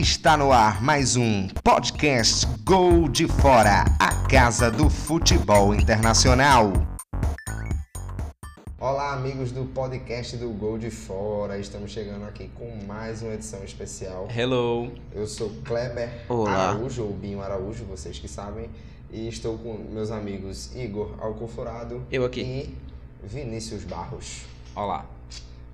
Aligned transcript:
Está 0.00 0.34
no 0.34 0.50
ar 0.50 0.82
mais 0.82 1.14
um 1.14 1.46
podcast 1.62 2.46
Gol 2.64 3.06
de 3.06 3.28
Fora, 3.28 3.84
a 3.98 4.26
casa 4.30 4.70
do 4.70 4.88
futebol 4.88 5.74
internacional. 5.74 6.72
Olá, 8.78 9.12
amigos 9.12 9.52
do 9.52 9.66
podcast 9.66 10.38
do 10.38 10.48
Gol 10.54 10.78
de 10.78 10.90
Fora. 10.90 11.58
Estamos 11.58 11.90
chegando 11.90 12.24
aqui 12.24 12.48
com 12.54 12.82
mais 12.86 13.20
uma 13.20 13.34
edição 13.34 13.62
especial. 13.62 14.26
Hello. 14.34 14.90
Eu 15.12 15.26
sou 15.26 15.50
Kleber 15.66 16.24
Olá. 16.30 16.70
Araújo, 16.70 17.02
ou 17.02 17.12
Binho 17.12 17.42
Araújo, 17.42 17.84
vocês 17.84 18.18
que 18.18 18.26
sabem, 18.26 18.70
e 19.10 19.28
estou 19.28 19.58
com 19.58 19.74
meus 19.92 20.10
amigos 20.10 20.74
Igor 20.74 21.14
Alcoforado 21.20 22.02
Eu 22.10 22.24
aqui. 22.24 22.40
e 22.40 22.74
Vinícius 23.22 23.84
Barros. 23.84 24.46
Olá. 24.74 25.04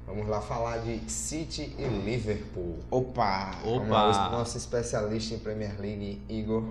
Vamos 0.06 0.28
lá 0.28 0.40
falar 0.40 0.78
de 0.78 1.00
City 1.10 1.74
e 1.78 1.84
Liverpool. 2.04 2.78
Opa. 2.90 3.58
Vamos 3.64 3.88
Opa. 3.88 4.02
lá, 4.02 4.28
o 4.28 4.32
nosso 4.32 4.56
especialista 4.56 5.34
em 5.34 5.38
Premier 5.38 5.78
League, 5.80 6.22
Igor. 6.28 6.62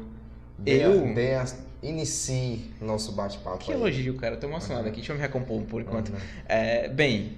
Eu? 0.66 1.02
Dê, 1.08 1.14
dê 1.14 1.34
a- 1.36 1.46
inicie 1.84 2.72
nosso 2.82 3.12
bate-papo. 3.12 3.58
Que 3.60 3.74
aí. 3.74 3.78
elogio, 3.78 4.16
cara. 4.16 4.36
Eu 4.36 4.40
tô 4.40 4.48
emocionado 4.48 4.88
aqui. 4.88 4.98
Deixa 4.98 5.12
eu 5.12 5.18
me 5.18 5.22
recompor 5.22 5.62
por 5.64 5.82
enquanto. 5.82 6.10
Uhum. 6.10 6.18
É, 6.48 6.88
bem, 6.88 7.38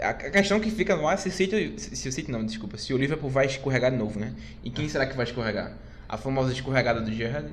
a 0.00 0.08
a 0.08 0.14
questão 0.14 0.58
que 0.58 0.70
fica 0.70 0.96
no 0.96 1.06
ar 1.06 1.14
é 1.14 1.16
se 1.18 1.28
o 1.28 1.32
City... 1.32 1.74
Se, 1.78 1.94
se 1.94 2.08
o 2.08 2.12
City 2.12 2.30
não, 2.30 2.44
desculpa. 2.44 2.78
Se 2.78 2.94
o 2.94 2.96
Liverpool 2.96 3.28
vai 3.30 3.44
escorregar 3.46 3.90
de 3.90 3.98
novo, 3.98 4.18
né? 4.18 4.34
E 4.64 4.70
quem 4.70 4.88
será 4.88 5.06
que 5.06 5.14
vai 5.14 5.26
escorregar? 5.26 5.76
A 6.08 6.16
famosa 6.16 6.52
escorregada 6.52 7.02
do 7.02 7.12
Gerrard? 7.12 7.50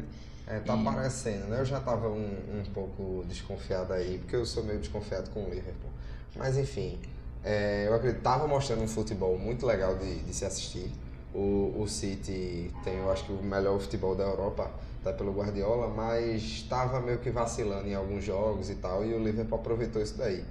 É, 0.48 0.60
tá 0.60 0.76
E- 0.78 0.80
aparecendo, 0.80 1.48
né? 1.50 1.60
Eu 1.60 1.66
já 1.66 1.80
tava 1.82 2.08
um, 2.08 2.24
um 2.60 2.64
pouco 2.74 3.26
desconfiado 3.28 3.92
aí, 3.92 4.18
porque 4.20 4.36
eu 4.38 4.46
sou 4.46 4.64
meio 4.64 4.80
desconfiado 4.80 5.30
com 5.32 5.42
o 5.42 5.50
Liverpool. 5.50 5.90
Mas 6.38 6.58
enfim, 6.58 6.98
é, 7.46 7.86
eu 7.88 7.94
acredito 7.94 8.24
tava 8.24 8.48
mostrando 8.48 8.82
um 8.82 8.88
futebol 8.88 9.38
muito 9.38 9.68
legal 9.68 9.96
de, 9.96 10.22
de 10.22 10.34
se 10.34 10.44
assistir. 10.44 10.92
O, 11.32 11.76
o 11.80 11.88
City 11.88 12.74
tem, 12.84 12.98
eu 12.98 13.12
acho 13.12 13.26
que 13.26 13.32
o 13.32 13.44
melhor 13.44 13.80
futebol 13.80 14.16
da 14.16 14.24
Europa, 14.24 14.72
tá 15.04 15.14
pelo 15.14 15.32
Guardiola, 15.32 15.88
mas 15.88 16.42
estava 16.42 17.00
meio 17.00 17.20
que 17.20 17.30
vacilando 17.30 17.88
em 17.88 17.94
alguns 17.94 18.24
jogos 18.24 18.72
e 18.72 18.76
tal, 18.76 19.06
e 19.06 19.14
o 19.14 19.24
Liverpool 19.24 19.60
aproveitou 19.60 20.02
isso 20.02 20.18
daí. 20.18 20.44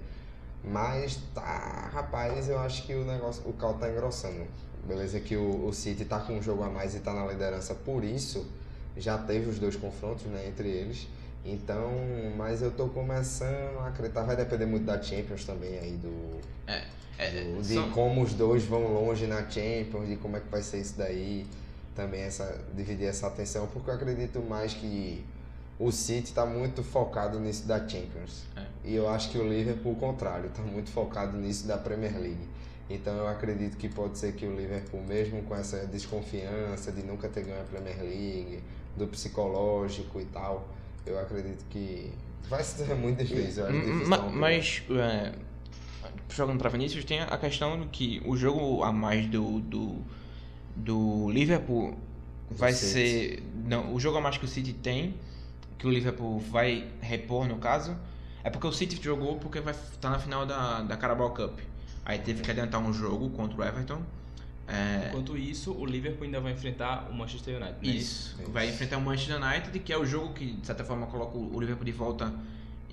Mas 0.63 1.19
tá, 1.35 1.91
rapaz, 1.93 2.49
eu 2.49 2.59
acho 2.61 2.87
que 2.87 2.95
o 2.95 3.05
negócio, 3.05 3.43
o 3.45 3.53
caldo 3.55 3.81
tá 3.81 3.91
engrossando. 3.91 4.47
Beleza 4.87 5.19
que 5.19 5.37
o, 5.37 5.67
o 5.67 5.73
City 5.73 6.05
tá 6.05 6.21
com 6.21 6.35
um 6.35 6.43
jogo 6.43 6.63
a 6.63 6.71
mais 6.71 6.95
e 6.95 7.01
tá 7.01 7.13
na 7.13 7.27
liderança 7.27 7.75
por 7.75 8.05
isso, 8.05 8.47
já 8.97 9.19
teve 9.19 9.51
os 9.51 9.59
dois 9.59 9.75
confrontos, 9.75 10.27
né, 10.27 10.47
entre 10.47 10.69
eles. 10.69 11.09
Então, 11.45 11.91
mas 12.37 12.63
eu 12.63 12.71
tô 12.71 12.89
começando 12.89 13.79
a 13.81 13.89
acreditar, 13.89 14.23
vai 14.23 14.35
depender 14.37 14.65
muito 14.67 14.85
da 14.87 15.01
Champions 15.03 15.45
também 15.45 15.79
aí 15.79 15.93
do, 15.93 16.41
do- 17.31 17.63
de 17.69 17.75
só- 17.75 17.89
como 17.91 18.23
os 18.23 18.33
dois 18.33 18.65
vão 18.65 18.93
longe 18.93 19.27
na 19.27 19.49
Champions, 19.51 20.09
de 20.09 20.17
como 20.17 20.37
é 20.37 20.41
que 20.41 20.49
vai 20.49 20.63
ser 20.63 20.79
isso 20.81 20.95
daí. 20.97 21.47
Também 21.95 22.23
essa 22.23 22.61
dividir 22.75 23.07
essa 23.07 23.27
atenção, 23.29 23.69
porque 23.69 23.89
eu 23.89 23.95
acredito 23.95 24.41
mais 24.41 24.75
que 24.75 25.25
o 25.79 25.93
City 25.93 26.25
está 26.31 26.45
muito 26.47 26.83
focado 26.83 27.39
nisso 27.39 27.67
da 27.69 27.79
Champions. 27.87 28.43
É. 28.57 28.63
E 28.85 28.95
eu 28.97 29.09
acho 29.09 29.31
que 29.31 29.39
o 29.39 29.47
Liverpool, 29.49 29.93
o 29.93 29.97
contrário, 29.97 30.47
está 30.47 30.63
muito 30.63 30.91
focado 30.91 31.37
nisso 31.37 31.67
da 31.69 31.77
Premier 31.79 32.19
League. 32.19 32.49
Então 32.91 33.15
eu 33.17 33.29
acredito 33.29 33.77
que 33.77 33.89
pode 33.89 34.19
ser 34.19 34.33
que 34.33 34.45
o 34.45 34.57
Liverpool, 34.57 35.03
mesmo 35.03 35.43
com 35.45 35.55
essa 35.55 35.87
desconfiança 35.87 36.91
de 36.91 37.03
nunca 37.03 37.29
ter 37.29 37.45
ganho 37.45 37.61
a 37.61 37.65
Premier 37.65 38.01
League, 38.03 38.63
do 38.97 39.07
psicológico 39.07 40.21
e 40.21 40.25
tal, 40.27 40.67
eu 41.07 41.19
acredito 41.19 41.65
que 41.71 42.13
vai 42.49 42.63
ser 42.63 42.95
muito 42.97 43.25
difícil. 43.25 43.65
Eu 43.65 43.69
acho 43.71 43.81
difícil 43.81 44.09
Ma- 44.09 44.19
mas, 44.31 44.83
é, 44.91 45.33
jogando 46.31 46.59
pra 46.59 46.69
Vinícius, 46.69 47.05
tem 47.05 47.21
a 47.21 47.37
questão 47.39 47.79
do 47.79 47.87
que 47.87 48.23
o 48.25 48.37
jogo 48.37 48.83
a 48.83 48.93
mais 48.93 49.27
do, 49.27 49.61
do, 49.61 49.97
do 50.77 51.31
Liverpool 51.31 51.97
vai 52.51 52.73
ser. 52.73 53.43
Não, 53.67 53.95
o 53.95 54.01
jogo 54.01 54.19
a 54.19 54.21
mais 54.21 54.37
que 54.39 54.45
o 54.45 54.49
City 54.49 54.73
tem, 54.73 55.15
que 55.79 55.87
o 55.87 55.91
Liverpool 55.91 56.39
vai 56.39 56.89
repor 57.01 57.47
no 57.47 57.57
caso, 57.57 57.97
é 58.43 58.51
porque 58.51 58.67
o 58.67 58.73
City 58.73 59.01
jogou 59.03 59.37
porque 59.37 59.61
vai 59.61 59.75
estar 59.75 60.11
na 60.11 60.19
final 60.19 60.45
da, 60.47 60.83
da 60.83 60.97
Carabao 60.97 61.31
Cup. 61.31 61.59
Aí 62.05 62.19
teve 62.19 62.43
que 62.43 62.51
adiantar 62.51 62.81
um 62.81 62.93
jogo 62.93 63.31
contra 63.31 63.59
o 63.59 63.65
Everton. 63.65 64.03
É, 64.67 65.09
Enquanto 65.09 65.37
isso, 65.37 65.73
o 65.73 65.85
Liverpool 65.85 66.25
ainda 66.25 66.41
vai 66.41 66.53
enfrentar 66.53 67.09
o 67.11 67.15
Manchester 67.15 67.57
United. 67.57 67.77
não 67.83 67.93
é 67.93 67.97
isso. 67.97 68.37
Isso. 68.41 68.51
Vai 68.51 68.69
enfrentar 68.69 68.97
o 68.97 69.01
Manchester 69.01 69.43
United, 69.43 69.79
que 69.81 69.93
é 69.93 69.99
o 69.99 70.07
jogo 70.07 70.33
que, 70.33 70.53
de 70.53 70.67
certa 70.67 70.85
forma, 70.85 71.07
coloca 71.07 71.37
o 71.37 71.61
Liverpool 71.61 71.85
de 71.85 71.93
volta 71.93 72.33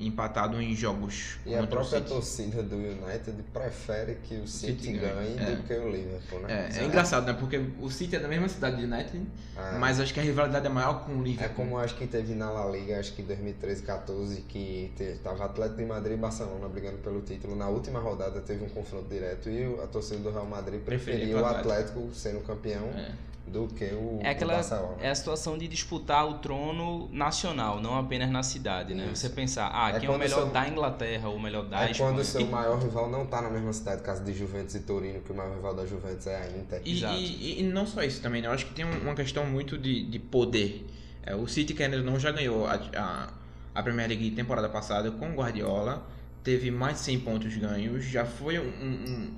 empatado 0.07 0.61
em 0.61 0.75
jogos 0.75 1.37
E 1.45 1.55
a 1.55 1.61
o 1.61 1.67
própria 1.67 2.01
torcida 2.01 2.61
do 2.63 2.75
United 2.75 3.43
prefere 3.53 4.15
que 4.23 4.35
o 4.35 4.47
City, 4.47 4.85
City 4.85 4.97
ganhe, 4.97 5.35
é. 5.37 5.55
do 5.55 5.63
que 5.63 5.73
o 5.73 5.89
Liverpool, 5.91 6.39
né? 6.41 6.69
É, 6.73 6.79
é 6.79 6.85
engraçado, 6.85 7.25
né? 7.25 7.33
Porque 7.33 7.59
o 7.79 7.89
City 7.89 8.15
é 8.15 8.19
da 8.19 8.27
mesma 8.27 8.47
cidade 8.49 8.77
de 8.77 8.83
United, 8.85 9.25
Ah, 9.57 9.77
mas 9.79 9.99
acho 9.99 10.13
que 10.13 10.19
a 10.19 10.23
rivalidade 10.23 10.65
é 10.65 10.69
maior 10.69 11.05
com 11.05 11.13
o 11.13 11.21
É 11.21 11.23
Liverpool. 11.23 11.55
como 11.55 11.77
acho 11.77 11.95
que 11.95 12.07
teve 12.07 12.33
na 12.33 12.49
La 12.49 12.69
Liga, 12.69 12.99
acho 12.99 13.13
que 13.13 13.21
2013, 13.21 13.83
14, 13.83 14.41
que 14.41 14.91
tava 15.23 15.45
Atlético 15.45 15.77
de 15.77 15.85
Madrid 15.85 16.13
e 16.17 16.19
Barcelona 16.19 16.67
brigando 16.67 16.97
pelo 16.97 17.21
título. 17.21 17.55
Na 17.55 17.67
última 17.69 17.99
rodada 17.99 18.41
teve 18.41 18.63
um 18.65 18.69
confronto 18.69 19.07
direto 19.09 19.49
e 19.49 19.65
o- 19.67 19.81
a 19.83 19.87
torcida 19.87 20.19
do 20.19 20.31
Real 20.31 20.45
Madrid 20.45 20.81
preferia 20.81 21.37
o 21.37 21.41
o 21.41 21.45
Atlético 21.45 22.09
sendo 22.13 22.39
campeão 22.41 22.85
É. 22.95 23.11
do 23.47 23.67
que 23.67 23.83
o, 23.85 24.19
É 24.23 24.29
aquela 24.29 24.53
Barcelona. 24.53 24.95
é 25.01 25.09
a 25.09 25.15
situação 25.15 25.57
de 25.57 25.67
disputar 25.67 26.25
o 26.27 26.35
trono 26.35 27.09
nacional, 27.11 27.81
não 27.81 27.97
apenas 27.97 28.29
na 28.29 28.43
cidade, 28.43 28.93
né? 28.93 29.05
Isso. 29.11 29.15
Você 29.17 29.29
pensar, 29.29 29.69
ah, 29.73 29.89
É 29.89 29.99
quem 29.99 30.07
é 30.07 30.11
o 30.11 30.17
melhor 30.17 30.43
seu- 30.43 30.49
da 30.51 30.67
Inglaterra 30.69 31.27
ou 31.27 31.35
o 31.35 31.39
melhor 31.41 31.65
da 31.65 31.85
É 31.87 31.91
Espanha. 31.91 32.11
quando 32.11 32.19
o 32.19 32.23
seu 32.23 32.45
maior 32.47 32.79
rival 32.81 33.09
não 33.09 33.25
tá 33.25 33.41
na 33.41 33.49
mesma 33.49 33.73
cidade, 33.73 34.01
caso 34.03 34.23
de 34.23 34.33
Juventus 34.33 34.75
e 34.75 34.79
Torino, 34.81 35.19
que 35.21 35.31
o 35.31 35.35
maior 35.35 35.53
rival 35.55 35.75
da 35.75 35.85
Juventus 35.85 36.27
é 36.27 36.35
a 36.35 36.47
Inter. 36.57 36.81
E, 36.85 36.97
Exato. 36.97 37.15
e- 37.15 37.59
e 37.59 37.63
não 37.63 37.85
só 37.85 38.03
isso 38.03 38.21
também, 38.21 38.41
né? 38.41 38.47
Eu 38.47 38.51
acho 38.53 38.65
que 38.67 38.73
tem 38.73 38.85
um- 38.85 39.01
uma 39.01 39.15
questão 39.15 39.45
muito 39.45 39.77
de, 39.77 40.05
de 40.05 40.19
poder. 40.19 40.87
É, 41.23 41.35
o 41.35 41.45
City, 41.47 41.73
que 41.73 41.83
ainda 41.83 42.01
não 42.01 42.17
já 42.19 42.31
ganhou 42.31 42.65
a, 42.67 42.75
a, 42.95 43.29
a 43.75 43.83
Premier 43.83 44.07
League 44.07 44.31
temporada 44.31 44.69
passada 44.69 45.11
com 45.11 45.29
o 45.29 45.33
Guardiola, 45.35 46.07
teve 46.43 46.71
mais 46.71 46.95
de 46.95 47.01
100 47.01 47.19
pontos 47.19 47.55
ganhos, 47.57 48.05
já 48.05 48.25
foi 48.25 48.57
um, 48.59 48.63
um- 48.63 49.11
um- 49.11 49.33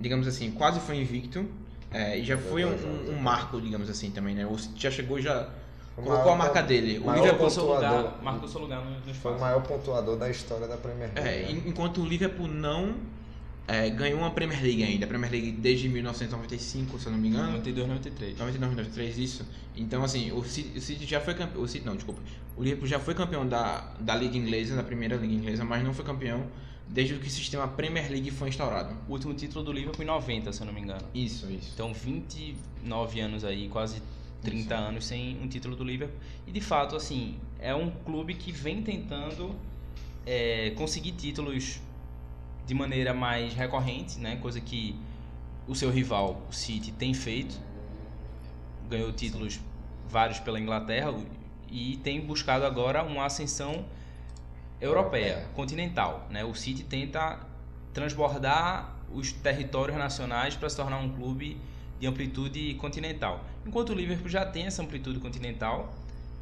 digamos 0.00 0.26
assim, 0.26 0.50
quase 0.50 0.80
foi 0.80 0.96
invicto, 0.96 1.46
é, 1.96 2.18
e 2.18 2.24
já 2.24 2.36
foi 2.36 2.64
um, 2.64 2.70
um- 2.70 3.10
um 3.14 3.18
marco, 3.18 3.60
digamos 3.60 3.88
assim, 3.88 4.10
também, 4.10 4.34
né? 4.34 4.46
O 4.46 4.58
City 4.58 4.82
já 4.82 4.90
chegou, 4.90 5.20
já 5.20 5.48
O 5.96 6.02
colocou 6.02 6.24
maior 6.24 6.32
a 6.34 6.36
marca 6.36 6.62
dele. 6.62 6.98
O 6.98 7.10
Liverpool 7.12 7.26
marcou 7.26 7.50
seu 7.50 7.62
pontuador. 7.64 7.96
lugar, 7.98 8.22
marcou 8.22 8.48
seu 8.48 8.60
lugar 8.60 8.84
no, 8.84 8.90
no 9.06 9.14
Foi 9.14 9.32
o 9.32 9.40
maior 9.40 9.62
pontuador 9.62 10.16
da 10.18 10.28
história 10.30 10.66
da 10.68 10.76
Premier 10.76 11.10
League. 11.14 11.28
É, 11.28 11.42
né? 11.46 11.50
en- 11.52 11.68
enquanto 11.68 12.00
o 12.02 12.04
Liverpool 12.06 12.48
não 12.48 12.94
é, 13.68 13.90
ganhou 13.90 14.20
uma 14.20 14.30
Premier 14.30 14.62
League 14.62 14.82
ainda. 14.84 15.06
A 15.06 15.08
Premier 15.08 15.32
League 15.32 15.52
desde 15.52 15.88
1995, 15.88 16.98
se 17.00 17.06
eu 17.06 17.12
não 17.12 17.18
me 17.18 17.28
engano. 17.28 17.46
92, 17.52 17.88
93. 17.88 18.38
99, 18.38 18.76
93, 18.76 19.18
isso. 19.18 19.46
Então, 19.76 20.04
assim, 20.04 20.30
o 20.32 20.44
City, 20.44 20.78
o 20.78 20.80
City 20.80 21.04
já 21.06 21.20
foi 21.20 21.34
campeão. 21.34 21.62
O 21.62 21.66
City, 21.68 21.84
não, 21.86 21.96
desculpa. 21.96 22.20
O 22.56 22.62
Liverpool 22.62 22.86
já 22.86 22.98
foi 23.00 23.14
campeão 23.14 23.46
da, 23.46 23.92
da 24.00 24.14
Liga 24.14 24.36
Inglesa, 24.36 24.76
da 24.76 24.82
primeira 24.82 25.16
Liga 25.16 25.32
Inglesa, 25.34 25.64
mas 25.64 25.82
não 25.82 25.92
foi 25.92 26.04
campeão 26.04 26.46
desde 26.88 27.18
que 27.18 27.26
o 27.26 27.30
sistema 27.30 27.66
Premier 27.68 28.10
League 28.10 28.30
foi 28.30 28.48
instaurado. 28.48 28.96
O 29.08 29.12
último 29.12 29.34
título 29.34 29.64
do 29.64 29.72
Liverpool 29.72 30.02
em 30.02 30.06
90, 30.06 30.52
se 30.52 30.60
eu 30.60 30.66
não 30.66 30.72
me 30.72 30.80
engano. 30.80 31.06
Isso, 31.14 31.50
isso. 31.50 31.72
Então, 31.74 31.92
29 31.92 33.20
anos 33.20 33.44
aí, 33.44 33.68
quase 33.68 34.02
30 34.42 34.74
anos 34.74 35.06
sem 35.06 35.38
um 35.42 35.48
título 35.48 35.74
do 35.74 35.84
Liverpool. 35.84 36.18
E 36.46 36.52
de 36.52 36.60
fato, 36.60 36.94
assim, 36.94 37.38
é 37.58 37.74
um 37.74 37.90
clube 37.90 38.34
que 38.34 38.52
vem 38.52 38.82
tentando 38.82 39.54
é, 40.24 40.70
conseguir 40.76 41.12
títulos 41.12 41.80
de 42.66 42.74
maneira 42.74 43.12
mais 43.12 43.54
recorrente, 43.54 44.18
né? 44.18 44.36
Coisa 44.36 44.60
que 44.60 44.96
o 45.66 45.74
seu 45.74 45.90
rival, 45.90 46.42
o 46.48 46.52
City, 46.52 46.92
tem 46.92 47.12
feito. 47.12 47.60
Ganhou 48.88 49.12
títulos 49.12 49.60
vários 50.08 50.38
pela 50.38 50.60
Inglaterra 50.60 51.12
e 51.68 51.96
tem 51.98 52.20
buscado 52.20 52.64
agora 52.64 53.02
uma 53.02 53.26
ascensão 53.26 53.84
europeia, 54.80 55.46
continental. 55.54 56.26
Né? 56.30 56.44
O 56.44 56.54
City 56.54 56.84
tenta 56.84 57.40
transbordar 57.92 58.94
os 59.12 59.32
territórios 59.32 59.96
nacionais 59.96 60.54
para 60.56 60.68
se 60.68 60.76
tornar 60.76 60.98
um 60.98 61.10
clube 61.10 61.60
de 61.98 62.06
amplitude 62.06 62.74
continental. 62.74 63.44
Enquanto 63.64 63.90
o 63.90 63.94
Liverpool 63.94 64.28
já 64.28 64.44
tem 64.44 64.66
essa 64.66 64.82
amplitude 64.82 65.18
continental 65.18 65.94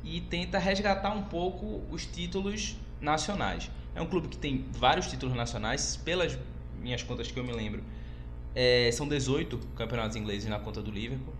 e 0.03 0.20
tenta 0.20 0.59
resgatar 0.59 1.12
um 1.12 1.23
pouco 1.23 1.82
os 1.91 2.05
títulos 2.05 2.76
nacionais. 3.00 3.70
É 3.94 4.03
um 4.03 4.06
clube 4.06 4.29
que 4.29 4.37
tem 4.37 4.67
vários 4.73 5.06
títulos 5.06 5.37
nacionais, 5.37 5.97
pelas 5.97 6.37
minhas 6.81 7.03
contas 7.03 7.31
que 7.31 7.38
eu 7.38 7.44
me 7.44 7.53
lembro, 7.53 7.82
é, 8.55 8.91
são 8.93 9.09
18 9.09 9.59
campeonatos 9.76 10.17
ingleses 10.17 10.49
na 10.49 10.59
conta 10.59 10.82
do 10.82 10.91
Liverpool, 10.91 11.35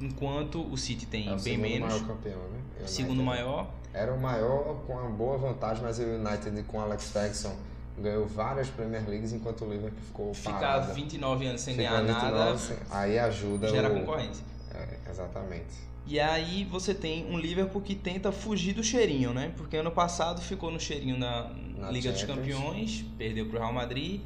enquanto 0.00 0.62
o 0.62 0.76
City 0.76 1.06
tem 1.06 1.28
É 1.28 1.32
o 1.32 1.34
bem 1.34 1.42
segundo 1.42 1.62
menos. 1.62 1.88
maior 1.88 2.06
campeão, 2.06 2.38
né? 2.38 2.58
United. 2.76 2.90
Segundo 2.90 3.22
maior, 3.22 3.70
Era 3.94 4.12
o 4.12 4.20
maior 4.20 4.80
com 4.86 4.94
uma 4.94 5.10
boa 5.10 5.36
vantagem, 5.38 5.82
mas 5.82 5.98
o 5.98 6.02
United 6.02 6.62
com 6.64 6.80
Alex 6.80 7.10
Ferguson 7.10 7.54
ganhou 7.98 8.26
várias 8.26 8.68
Premier 8.68 9.06
Leagues 9.08 9.32
enquanto 9.32 9.64
o 9.64 9.70
Liverpool 9.70 10.02
ficou 10.06 10.34
ficar 10.34 10.52
parado. 10.58 10.94
29 10.94 11.46
anos 11.46 11.60
sem 11.60 11.74
Fica 11.74 11.88
ganhar 11.90 12.02
29, 12.02 12.34
nada, 12.34 12.58
Aí 12.90 13.18
ajuda 13.18 13.68
gera 13.68 13.92
o... 13.92 14.00
concorrência. 14.00 14.44
É, 14.74 15.10
exatamente. 15.10 15.92
E 16.06 16.18
aí 16.18 16.64
você 16.64 16.94
tem 16.94 17.26
um 17.30 17.38
Liverpool 17.38 17.80
que 17.80 17.94
tenta 17.94 18.32
fugir 18.32 18.72
do 18.72 18.82
cheirinho, 18.82 19.32
né? 19.32 19.52
Porque 19.56 19.76
ano 19.76 19.90
passado 19.90 20.40
ficou 20.40 20.70
no 20.70 20.80
cheirinho 20.80 21.16
na, 21.16 21.50
Na 21.78 21.90
Liga 21.90 22.10
dos 22.10 22.20
Champions. 22.20 22.38
Campeões, 22.38 23.04
perdeu 23.16 23.46
pro 23.46 23.58
Real 23.58 23.72
Madrid. 23.72 24.20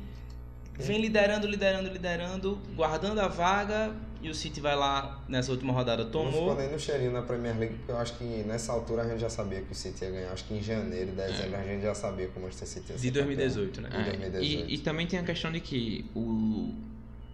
Vem 0.78 1.00
liderando, 1.00 1.46
liderando, 1.46 1.88
liderando, 1.88 2.58
guardando 2.75 3.19
a 3.20 3.28
vaga. 3.28 3.94
E 4.23 4.31
o 4.31 4.34
City 4.34 4.61
vai 4.61 4.75
lá 4.75 5.23
nessa 5.28 5.52
última 5.52 5.73
rodada 5.73 6.02
Não 6.05 6.11
tomou. 6.11 6.32
ficou 6.32 6.56
nem 6.56 6.73
no 6.73 6.81
cheirinho 6.81 7.12
na 7.12 7.23
Premier 7.23 7.56
League, 7.56 7.75
porque 7.76 7.93
eu 7.93 7.99
acho 7.99 8.14
que 8.17 8.25
nessa 8.25 8.73
altura 8.73 9.02
a 9.02 9.08
gente 9.08 9.20
já 9.20 9.28
sabia 9.31 9.61
que 9.61 9.70
o 9.70 9.75
City 9.75 10.05
ia 10.05 10.11
ganhar. 10.11 10.32
Acho 10.32 10.44
que 10.46 10.55
em 10.55 10.62
janeiro, 10.62 11.12
dezembro, 11.12 11.56
a 11.56 11.62
gente 11.62 11.82
já 11.82 11.94
sabia 11.94 12.26
que 12.26 12.37
o 12.38 12.43
Manchester 12.43 12.67
City 12.67 12.93
ia 12.93 12.99
ser 12.99 13.02
De 13.05 13.11
2018, 13.12 13.81
né? 13.82 13.88
De 13.90 13.96
É, 13.96 14.02
2018. 14.05 14.70
e, 14.70 14.75
e 14.75 14.78
também 14.78 15.06
tem 15.06 15.19
a 15.19 15.23
questão 15.23 15.52
de 15.52 15.61
que 15.61 16.11
o, 16.14 16.75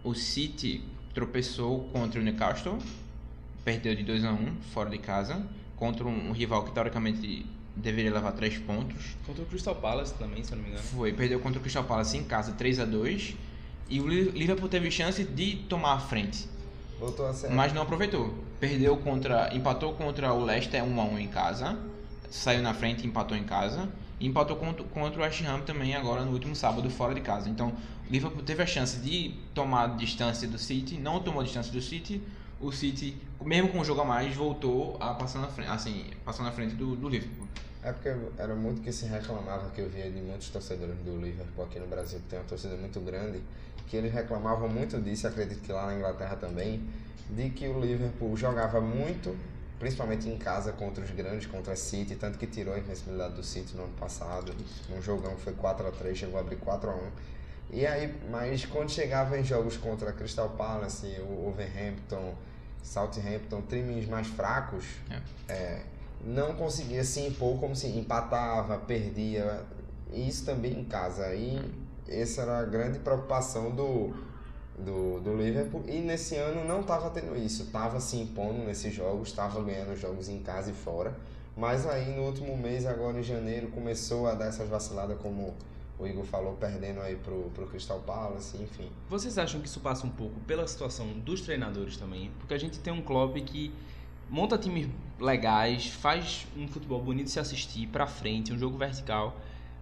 o 0.03 0.13
City 0.13 0.83
tropeçou 1.15 1.85
contra 1.91 2.19
o 2.19 2.23
Newcastle, 2.23 2.77
perdeu 3.63 3.95
de 3.95 4.03
2 4.03 4.25
a 4.25 4.31
1 4.33 4.55
fora 4.73 4.89
de 4.89 4.97
casa, 4.99 5.41
contra 5.77 6.05
um, 6.05 6.29
um 6.29 6.31
rival 6.31 6.63
que 6.65 6.71
teoricamente 6.73 7.45
deveria 7.75 8.13
levar 8.13 8.31
3 8.33 8.57
pontos. 8.59 9.15
Contra 9.25 9.43
o 9.43 9.45
Crystal 9.45 9.75
Palace 9.75 10.13
também, 10.15 10.43
se 10.43 10.51
eu 10.51 10.57
não 10.57 10.63
me 10.63 10.69
engano. 10.71 10.83
Foi, 10.85 11.11
perdeu 11.13 11.39
contra 11.39 11.59
o 11.59 11.61
Crystal 11.61 11.83
Palace 11.83 12.17
em 12.17 12.23
casa 12.23 12.51
3 12.53 12.79
a 12.79 12.85
2 12.85 13.35
e 13.89 13.99
o 13.99 14.07
Li- 14.07 14.29
Liverpool 14.31 14.69
teve 14.69 14.89
chance 14.91 15.23
de 15.23 15.55
tomar 15.67 15.93
a 15.93 15.99
frente, 15.99 16.47
Voltou 16.99 17.27
a 17.27 17.33
ser. 17.33 17.49
mas 17.51 17.73
não 17.73 17.81
aproveitou. 17.81 18.33
Perdeu 18.59 18.95
contra, 18.97 19.53
empatou 19.55 19.93
contra 19.93 20.31
o 20.33 20.43
Leicester 20.45 20.83
1 20.83 21.01
a 21.01 21.03
1 21.03 21.19
em 21.19 21.27
casa, 21.27 21.77
saiu 22.29 22.61
na 22.61 22.73
frente 22.73 23.03
e 23.03 23.07
empatou 23.07 23.35
em 23.35 23.43
casa. 23.43 23.89
E 24.19 24.27
empatou 24.27 24.55
contra, 24.55 24.83
contra 24.85 25.19
o 25.19 25.23
West 25.23 25.41
Ham 25.43 25.61
também 25.61 25.95
agora 25.95 26.23
no 26.23 26.31
último 26.31 26.55
sábado 26.55 26.89
fora 26.89 27.13
de 27.13 27.19
casa. 27.19 27.49
Então, 27.49 27.69
o 28.07 28.11
Liverpool 28.11 28.41
teve 28.43 28.63
a 28.63 28.65
chance 28.65 28.97
de 28.99 29.33
tomar 29.53 29.97
distância 29.97 30.47
do 30.47 30.57
City, 30.57 30.95
não 30.97 31.19
tomou 31.19 31.43
distância 31.43 31.73
do 31.73 31.81
City. 31.81 32.21
O 32.63 32.71
City, 32.71 33.17
mesmo 33.41 33.73
com 33.73 33.79
um 33.79 33.83
jogo 33.83 33.99
a 33.99 34.05
mais, 34.05 34.33
voltou 34.33 34.95
a 34.97 35.13
passar 35.15 35.39
na 35.39 35.49
frente, 35.49 35.69
assim, 35.69 36.05
passar 36.23 36.43
na 36.43 36.51
frente 36.53 36.75
do, 36.75 36.95
do 36.95 37.09
Liverpool. 37.09 37.45
É 37.83 37.91
porque 37.91 38.07
era 38.37 38.55
muito 38.55 38.81
que 38.81 38.89
se 38.93 39.05
reclamava 39.05 39.69
que 39.71 39.81
eu 39.81 39.89
via 39.89 40.09
de 40.09 40.21
muitos 40.21 40.47
torcedores 40.47 40.95
do 40.99 41.17
Liverpool 41.17 41.65
aqui 41.65 41.77
no 41.77 41.87
Brasil, 41.87 42.19
que 42.19 42.27
tem 42.27 42.39
uma 42.39 42.45
torcida 42.45 42.77
muito 42.77 43.01
grande, 43.01 43.41
que 43.89 43.97
eles 43.97 44.13
reclamavam 44.13 44.69
muito 44.69 44.97
disso, 45.01 45.27
acredito 45.27 45.59
que 45.59 45.73
lá 45.73 45.87
na 45.87 45.95
Inglaterra 45.95 46.37
também, 46.37 46.81
de 47.29 47.49
que 47.49 47.67
o 47.67 47.81
Liverpool 47.81 48.37
jogava 48.37 48.79
muito, 48.79 49.35
principalmente 49.77 50.29
em 50.29 50.37
casa 50.37 50.71
contra 50.71 51.03
os 51.03 51.11
grandes, 51.11 51.45
contra 51.47 51.73
a 51.73 51.75
City, 51.75 52.15
tanto 52.15 52.37
que 52.37 52.47
tirou 52.47 52.73
a 52.73 52.79
invencibilidade 52.79 53.33
do 53.33 53.43
City 53.43 53.75
no 53.75 53.83
ano 53.83 53.93
passado, 53.99 54.55
num 54.89 55.01
jogão 55.01 55.35
que 55.35 55.41
foi 55.41 55.53
4 55.53 55.85
a 55.85 55.91
3 55.91 56.17
chegou 56.17 56.37
a 56.37 56.39
abrir 56.39 56.55
4 56.55 56.89
a 56.89 56.95
1 56.95 56.99
E 57.71 57.85
aí, 57.85 58.15
mas 58.31 58.65
quando 58.65 58.89
chegava 58.89 59.37
em 59.37 59.43
jogos 59.43 59.75
contra 59.75 60.13
Crystal 60.13 60.47
Palace, 60.51 61.07
o 61.19 61.43
Wolverhampton, 61.43 62.33
Southampton, 62.83 63.61
times 63.61 64.07
mais 64.07 64.27
fracos, 64.27 64.85
é, 65.47 65.81
não 66.23 66.53
conseguia 66.53 67.03
se 67.03 67.21
impor 67.21 67.59
como 67.59 67.75
se 67.75 67.87
empatava, 67.87 68.77
perdia. 68.77 69.63
Isso 70.11 70.45
também 70.45 70.79
em 70.79 70.83
casa. 70.83 71.33
E 71.33 71.59
essa 72.07 72.43
era 72.43 72.59
a 72.59 72.63
grande 72.63 72.99
preocupação 72.99 73.71
do, 73.71 74.13
do, 74.77 75.19
do 75.21 75.35
Liverpool. 75.35 75.83
E 75.87 75.99
nesse 75.99 76.35
ano 76.35 76.63
não 76.65 76.81
estava 76.81 77.09
tendo 77.09 77.35
isso. 77.35 77.63
Estava 77.63 77.99
se 77.99 78.17
impondo 78.17 78.63
nesses 78.63 78.93
jogos, 78.93 79.29
estava 79.29 79.61
ganhando 79.63 79.95
jogos 79.95 80.29
em 80.29 80.39
casa 80.39 80.71
e 80.71 80.73
fora. 80.73 81.15
Mas 81.55 81.87
aí 81.87 82.15
no 82.15 82.23
último 82.23 82.57
mês, 82.57 82.85
agora 82.85 83.19
em 83.19 83.23
janeiro, 83.23 83.67
começou 83.69 84.27
a 84.27 84.33
dar 84.33 84.45
essas 84.45 84.67
vaciladas, 84.67 85.17
como 85.19 85.53
o 86.03 86.07
Igor 86.07 86.23
falou, 86.25 86.53
perdendo 86.53 86.99
aí 87.01 87.15
pro, 87.15 87.49
pro 87.53 87.65
Crystal 87.67 87.99
Palace, 87.99 88.57
enfim. 88.61 88.89
Vocês 89.09 89.37
acham 89.37 89.59
que 89.61 89.67
isso 89.67 89.79
passa 89.79 90.05
um 90.05 90.09
pouco 90.09 90.39
pela 90.41 90.67
situação 90.67 91.07
dos 91.19 91.41
treinadores 91.41 91.97
também? 91.97 92.31
Porque 92.39 92.53
a 92.53 92.57
gente 92.57 92.79
tem 92.79 92.91
um 92.93 93.01
clube 93.01 93.41
que 93.41 93.73
monta 94.29 94.57
times 94.57 94.87
legais, 95.19 95.87
faz 95.87 96.45
um 96.57 96.67
futebol 96.67 97.01
bonito 97.01 97.25
de 97.25 97.31
se 97.31 97.39
assistir 97.39 97.87
pra 97.87 98.05
frente, 98.07 98.51
um 98.53 98.57
jogo 98.59 98.77
vertical, 98.77 99.37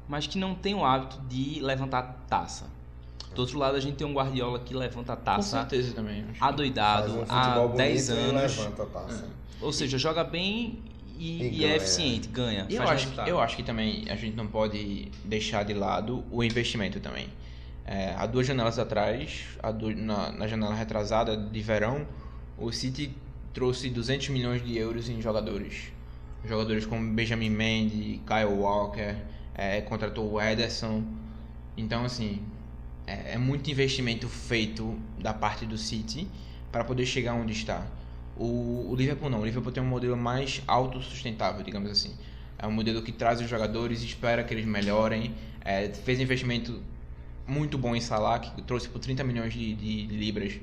mas 0.07 0.27
que 0.27 0.37
não 0.37 0.53
tem 0.55 0.75
o 0.75 0.83
hábito 0.85 1.19
de 1.27 1.59
levantar 1.61 2.03
taça. 2.29 2.65
Do 3.33 3.41
outro 3.41 3.57
lado, 3.57 3.77
a 3.77 3.79
gente 3.79 3.95
tem 3.95 4.05
um 4.05 4.13
Guardiola 4.13 4.59
que 4.59 4.73
levanta 4.73 5.13
a 5.13 5.15
Com 5.15 5.23
taça 5.23 5.59
certeza 5.61 5.93
também. 5.93 6.25
adoidado 6.39 7.13
um 7.19 7.23
há 7.29 7.43
futebol 7.45 7.69
10 7.77 8.09
bonito 8.09 8.19
e 8.19 8.29
anos. 8.35 8.57
levanta 8.57 8.83
a 8.83 8.85
taça. 8.87 9.29
Ou 9.61 9.71
seja, 9.71 9.97
joga 9.97 10.23
bem 10.23 10.83
e, 11.17 11.43
E 11.43 11.47
e 11.47 11.49
ganha. 11.59 11.73
é 11.73 11.75
eficiente, 11.77 12.27
ganha. 12.27 12.67
Eu 12.69 12.83
acho, 12.83 13.03
resultado. 13.03 13.27
eu 13.27 13.39
acho 13.39 13.55
que 13.55 13.63
também 13.63 14.05
a 14.09 14.15
gente 14.15 14.35
não 14.35 14.47
pode 14.47 15.11
deixar 15.23 15.63
de 15.63 15.73
lado 15.73 16.23
o 16.31 16.43
investimento 16.43 16.99
também. 16.99 17.27
É, 17.85 18.13
há 18.17 18.25
duas 18.25 18.45
janelas 18.47 18.77
atrás, 18.79 19.45
du- 19.79 19.95
na, 19.95 20.31
na 20.31 20.47
janela 20.47 20.73
retrasada 20.75 21.35
de 21.35 21.61
verão, 21.61 22.05
o 22.57 22.71
City 22.71 23.11
trouxe 23.53 23.89
200 23.89 24.29
milhões 24.29 24.63
de 24.63 24.77
euros 24.77 25.09
em 25.09 25.21
jogadores. 25.21 25.91
Jogadores 26.45 26.85
como 26.85 27.11
Benjamin 27.13 27.49
Mendy, 27.49 28.21
Kyle 28.25 28.53
Walker, 28.59 29.15
é, 29.55 29.81
contratou 29.81 30.31
o 30.33 30.41
Ederson. 30.41 31.03
Então, 31.75 32.05
assim, 32.05 32.41
é, 33.05 33.33
é 33.33 33.37
muito 33.37 33.69
investimento 33.69 34.27
feito 34.29 34.97
da 35.19 35.33
parte 35.33 35.65
do 35.65 35.77
City 35.77 36.27
para 36.71 36.83
poder 36.83 37.05
chegar 37.05 37.33
onde 37.33 37.51
está. 37.53 37.85
O, 38.37 38.87
o 38.91 38.95
Liverpool 38.95 39.29
não. 39.29 39.41
O 39.41 39.45
Liverpool 39.45 39.71
tem 39.71 39.83
um 39.83 39.87
modelo 39.87 40.17
mais 40.17 40.61
autossustentável, 40.67 41.63
digamos 41.63 41.89
assim. 41.91 42.15
É 42.57 42.67
um 42.67 42.71
modelo 42.71 43.01
que 43.01 43.11
traz 43.11 43.41
os 43.41 43.49
jogadores, 43.49 44.01
espera 44.03 44.43
que 44.43 44.53
eles 44.53 44.65
melhorem. 44.65 45.33
É, 45.63 45.89
fez 45.89 46.19
investimento 46.19 46.81
muito 47.47 47.77
bom 47.77 47.95
em 47.95 48.01
Salah, 48.01 48.39
que 48.39 48.61
trouxe 48.61 48.87
por 48.87 48.99
30 48.99 49.23
milhões 49.23 49.53
de, 49.53 49.73
de 49.73 50.05
libras. 50.07 50.59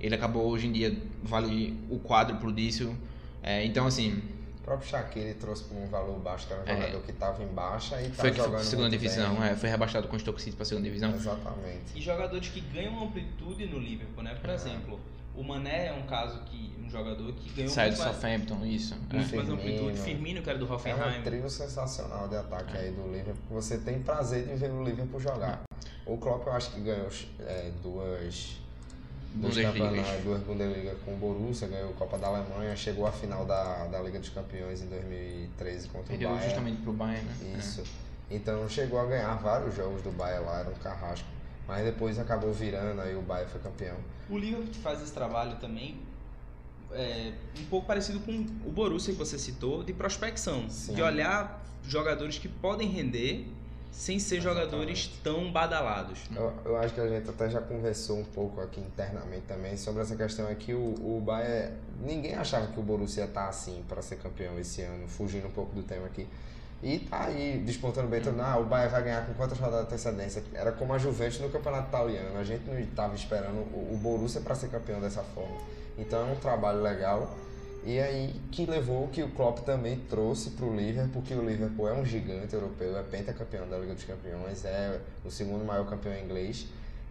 Ele 0.00 0.14
acabou 0.14 0.46
hoje 0.48 0.66
em 0.66 0.72
dia 0.72 0.96
vale 1.22 1.76
o 1.90 1.98
quádruplo 1.98 2.52
disso. 2.52 2.96
É, 3.42 3.64
então, 3.64 3.86
assim, 3.86 4.20
O 4.60 4.64
próprio 4.64 4.88
Shaqiri 4.88 5.34
trouxe 5.34 5.64
por 5.64 5.76
um 5.76 5.88
valor 5.88 6.18
baixo, 6.20 6.46
que 6.46 6.52
era 6.52 6.62
um 6.62 6.66
É. 6.68 6.76
jogador 6.76 7.00
que 7.02 7.10
estava 7.10 7.42
em 7.42 7.48
baixa 7.48 7.96
e 8.00 8.04
foi 8.04 8.10
estava 8.10 8.28
foi 8.28 8.36
jogando 8.36 8.52
pra 8.52 8.64
segunda 8.64 8.88
muito 8.88 9.00
divisão. 9.00 9.34
bem. 9.34 9.48
É, 9.48 9.56
foi 9.56 9.68
rebaixado 9.68 10.06
com 10.08 10.16
o 10.16 10.18
Stoke 10.20 10.40
City 10.40 10.56
para 10.56 10.64
segunda 10.64 10.86
divisão. 10.86 11.12
Exatamente. 11.12 11.96
E 11.96 12.00
jogadores 12.00 12.48
que 12.48 12.60
ganham 12.60 13.02
amplitude 13.02 13.66
no 13.66 13.78
Liverpool, 13.80 14.22
né? 14.22 14.34
Por 14.40 14.48
É. 14.50 14.54
exemplo, 14.54 15.00
o 15.34 15.42
Mané 15.42 15.86
é 15.86 15.92
um 15.92 16.02
caso 16.02 16.40
que 16.44 16.72
um 16.78 16.90
jogador 16.90 17.32
que 17.32 17.50
ganhou 17.54 17.70
Saiu 17.70 17.90
do 17.92 17.96
muito 17.96 18.06
mais, 18.06 18.20
Southampton, 18.20 18.66
isso. 18.66 18.94
É. 18.94 18.96
muito 18.96 19.14
mais 19.16 19.30
Firmino. 19.30 19.52
amplitude. 19.54 19.98
Firmino, 19.98 20.42
que 20.42 20.50
era 20.50 20.58
do 20.58 20.66
É 20.66 20.68
um 20.68 20.72
Hoffenheim. 20.74 21.22
trio 21.22 21.48
sensacional 21.50 22.28
de 22.28 22.36
ataque 22.36 22.76
aí 22.76 22.90
do 22.92 23.02
Liverpool. 23.10 23.34
Você 23.50 23.78
tem 23.78 24.02
prazer 24.02 24.46
de 24.46 24.54
ver 24.54 24.70
o 24.70 24.84
Liverpool 24.84 25.20
jogar. 25.20 25.62
O 26.04 26.16
Klopp 26.18 26.46
eu 26.46 26.52
acho 26.52 26.70
que 26.72 26.80
ganhou 26.80 27.08
é, 27.40 27.70
duas, 27.82 28.56
campeonatos, 29.40 30.22
duas 30.24 30.42
Bundesliga 30.42 30.94
com 31.04 31.14
o 31.14 31.16
Borussia, 31.16 31.68
ganhou 31.68 31.90
a 31.90 31.94
Copa 31.94 32.18
da 32.18 32.26
Alemanha, 32.26 32.74
chegou 32.76 33.06
à 33.06 33.12
final 33.12 33.44
da, 33.46 33.86
da 33.86 34.00
Liga 34.00 34.18
dos 34.18 34.28
Campeões 34.28 34.82
em 34.82 34.86
2013 34.88 35.88
contra 35.88 36.08
Perdeu 36.08 36.28
o 36.28 36.32
Bayern. 36.32 36.48
justamente 36.50 36.82
pro 36.82 36.92
Bayern, 36.92 37.24
né? 37.24 37.56
Isso. 37.58 37.82
Então 38.30 38.68
chegou 38.68 38.98
a 38.98 39.06
ganhar 39.06 39.34
vários 39.36 39.74
jogos 39.76 40.02
do 40.02 40.10
Bayern 40.10 40.44
lá, 40.44 40.60
era 40.60 40.70
um 40.70 40.74
carrasco. 40.74 41.26
Mas 41.66 41.84
depois 41.84 42.18
acabou 42.18 42.52
virando, 42.52 43.00
aí 43.00 43.14
o 43.14 43.22
Bayern 43.22 43.50
foi 43.50 43.60
campeão. 43.60 43.96
O 44.28 44.36
Liverpool 44.36 44.74
faz 44.82 45.00
esse 45.02 45.12
trabalho 45.12 45.56
também 45.56 46.00
é, 46.94 47.32
um 47.58 47.64
pouco 47.66 47.86
parecido 47.86 48.20
com 48.20 48.32
o 48.66 48.70
Borussia 48.70 49.12
que 49.12 49.18
você 49.18 49.38
citou, 49.38 49.82
de 49.82 49.92
prospecção. 49.92 50.68
Sim. 50.68 50.94
De 50.94 51.02
olhar 51.02 51.62
jogadores 51.84 52.38
que 52.38 52.48
podem 52.48 52.88
render 52.88 53.46
sem 53.90 54.18
ser 54.18 54.36
Exatamente. 54.36 54.64
jogadores 54.64 55.06
tão 55.22 55.52
badalados. 55.52 56.20
Eu, 56.34 56.52
eu 56.64 56.76
acho 56.76 56.94
que 56.94 57.00
a 57.00 57.08
gente 57.08 57.28
até 57.28 57.50
já 57.50 57.60
conversou 57.60 58.18
um 58.18 58.24
pouco 58.24 58.60
aqui 58.60 58.80
internamente 58.80 59.42
também 59.46 59.76
sobre 59.76 60.02
essa 60.02 60.16
questão 60.16 60.48
aqui. 60.48 60.72
O, 60.72 60.94
o 61.18 61.22
Bayern, 61.24 61.74
ninguém 62.00 62.34
achava 62.34 62.68
que 62.68 62.80
o 62.80 62.82
Borussia 62.82 63.26
tá 63.26 63.48
assim 63.48 63.84
para 63.88 64.00
ser 64.00 64.16
campeão 64.16 64.58
esse 64.58 64.80
ano, 64.82 65.06
fugindo 65.08 65.46
um 65.46 65.50
pouco 65.50 65.74
do 65.74 65.82
tema 65.82 66.06
aqui. 66.06 66.26
E 66.82 66.98
tá 66.98 67.26
aí 67.26 67.62
despontando 67.64 68.08
bem, 68.08 68.20
mundo, 68.20 68.40
ah, 68.40 68.58
o 68.58 68.64
Bayern 68.64 68.90
vai 68.90 69.02
ganhar 69.04 69.24
com 69.24 69.34
quantas 69.34 69.56
rodadas 69.56 69.86
de 69.86 69.94
antecedência? 69.94 70.42
Era 70.52 70.72
como 70.72 70.92
a 70.92 70.98
Juventus 70.98 71.38
no 71.38 71.48
campeonato 71.48 71.88
italiano. 71.88 72.36
A 72.36 72.42
gente 72.42 72.68
não 72.68 72.76
estava 72.76 73.14
esperando 73.14 73.58
o, 73.58 73.96
Borussia 74.02 74.40
para 74.40 74.56
ser 74.56 74.68
campeão 74.68 75.00
dessa 75.00 75.22
forma. 75.22 75.56
Então 75.96 76.28
é 76.28 76.32
um 76.32 76.36
trabalho 76.36 76.82
legal. 76.82 77.36
E 77.84 78.00
aí 78.00 78.34
que 78.50 78.66
levou 78.66 79.06
que 79.08 79.22
o 79.22 79.30
Klopp 79.30 79.60
também 79.60 80.00
trouxe 80.10 80.50
para 80.50 80.66
o 80.66 80.74
Liverpool, 80.74 81.22
porque 81.22 81.34
o 81.34 81.44
Liverpool 81.44 81.88
é 81.88 81.92
um 81.92 82.04
gigante 82.04 82.54
europeu, 82.54 82.96
é 82.96 83.02
pentacampeão 83.02 83.68
da 83.68 83.78
Liga 83.78 83.94
dos 83.94 84.04
Campeões, 84.04 84.64
é 84.64 85.00
o 85.24 85.30
segundo 85.30 85.64
maior 85.64 85.84
campeão 85.88 86.16
inglês 86.16 86.66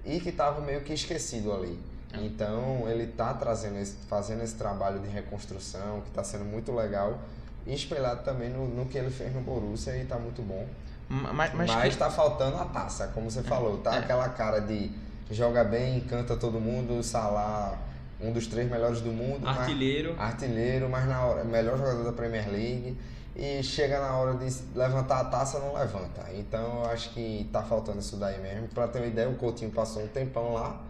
e 0.06 0.20
que 0.20 0.30
estava 0.30 0.60
meio 0.62 0.82
que 0.82 0.94
esquecido 0.94 1.54
ali. 1.54 1.80
Então 2.14 2.90
ele 2.90 3.04
está 3.04 3.34
trazendo 3.34 3.78
esse, 3.80 3.96
fazendo 4.08 4.44
esse 4.44 4.56
trabalho 4.56 5.00
de 5.00 5.08
reconstrução 5.08 6.02
que 6.02 6.10
está 6.10 6.24
sendo 6.24 6.44
muito 6.44 6.74
legal 6.74 7.20
espelhado 7.68 8.24
também 8.24 8.50
no, 8.50 8.68
no 8.68 8.86
que 8.86 8.98
ele 8.98 9.10
fez 9.10 9.34
no 9.34 9.42
Borussia 9.42 9.96
e 9.96 10.02
está 10.04 10.18
muito 10.18 10.42
bom. 10.42 10.66
Ma- 11.10 11.34
Mas, 11.34 11.54
mas, 11.54 11.70
Mas 11.70 11.82
que- 11.82 11.88
está 11.90 12.10
faltando 12.10 12.58
a 12.58 12.66
taça, 12.66 13.08
como 13.14 13.30
você 13.30 13.44
falou, 13.44 13.78
tá 13.80 13.96
é. 13.96 14.00
aquela 14.00 14.30
cara 14.30 14.60
de 14.62 14.92
joga 15.30 15.64
bem, 15.64 15.98
encanta 15.98 16.36
todo 16.36 16.60
mundo, 16.60 17.02
Salah, 17.04 17.78
um 18.20 18.32
dos 18.32 18.48
três 18.48 18.70
melhores 18.70 19.02
do 19.02 19.12
mundo, 19.12 19.42
mas- 19.44 19.58
Artilheiro. 19.60 20.16
artilheiro, 20.20 20.90
mas 20.90 21.06
na 21.08 21.22
hora, 21.26 21.44
melhor 21.44 21.78
jogador 21.78 22.04
da 22.04 22.12
Premier 22.14 22.50
League. 22.50 22.98
E 23.34 23.64
chega 23.64 23.98
na 24.02 24.14
hora 24.18 24.34
de 24.36 24.54
levantar 24.76 25.22
a 25.22 25.24
taça, 25.26 25.58
não 25.60 25.74
levanta. 25.74 26.22
Então 26.34 26.84
eu 26.84 26.86
acho 26.92 27.12
que 27.12 27.50
tá 27.52 27.64
faltando 27.64 28.00
isso 28.00 28.18
daí 28.18 28.38
mesmo. 28.42 28.68
Pra 28.68 28.90
ter 28.90 29.00
uma 29.00 29.08
ideia, 29.08 29.30
o 29.30 29.36
Coutinho 29.36 29.72
passou 29.72 30.04
um 30.04 30.08
tempão 30.08 30.54
lá. 30.54 30.82